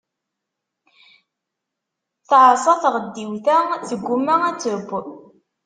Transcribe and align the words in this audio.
Teɛṣa 2.29 2.73
tɣeddiwt-a, 2.81 3.57
tgumma 3.89 4.35
ad 4.49 4.57
teww. 4.61 4.89